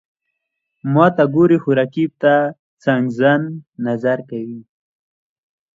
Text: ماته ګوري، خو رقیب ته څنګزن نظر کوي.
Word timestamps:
ماته 0.93 1.23
ګوري، 1.33 1.57
خو 1.63 1.69
رقیب 1.79 2.11
ته 2.21 2.33
څنګزن 2.83 3.41
نظر 3.85 4.17
کوي. 4.29 4.61